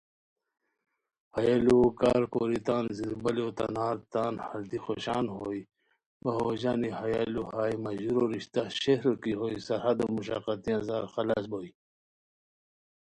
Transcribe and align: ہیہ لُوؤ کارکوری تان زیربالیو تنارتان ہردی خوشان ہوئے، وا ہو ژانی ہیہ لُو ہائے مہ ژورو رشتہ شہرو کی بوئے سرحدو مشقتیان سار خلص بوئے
ہیہ 1.35 1.55
لُوؤ 1.65 1.87
کارکوری 1.99 2.59
تان 2.65 2.85
زیربالیو 2.97 3.49
تنارتان 3.57 4.33
ہردی 4.47 4.79
خوشان 4.85 5.25
ہوئے، 5.35 5.61
وا 6.23 6.31
ہو 6.39 6.49
ژانی 6.61 6.89
ہیہ 6.99 7.23
لُو 7.33 7.43
ہائے 7.51 7.75
مہ 7.83 7.91
ژورو 8.01 8.25
رشتہ 8.33 8.61
شہرو 8.81 9.13
کی 9.21 9.31
بوئے 9.39 9.55
سرحدو 9.67 10.05
مشقتیان 10.15 10.81
سار 10.87 11.05
خلص 11.13 11.43
بوئے 11.51 11.69